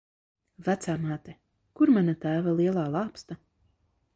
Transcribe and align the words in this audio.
Vecāmāte, 0.67 1.35
kur 1.81 1.93
mana 1.99 2.15
tēva 2.25 2.57
lielā 2.61 2.87
lāpsta? 2.99 3.39